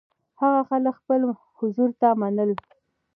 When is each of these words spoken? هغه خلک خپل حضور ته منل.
هغه 0.41 0.61
خلک 0.69 0.93
خپل 1.01 1.21
حضور 1.59 1.89
ته 1.99 2.07
منل. 2.19 2.51